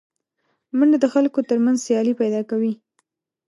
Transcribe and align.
منډه 0.77 0.97
د 1.01 1.05
خلکو 1.13 1.39
تر 1.49 1.57
منځ 1.65 1.77
سیالي 1.85 2.13
پیدا 2.21 2.41
کوي 2.49 2.73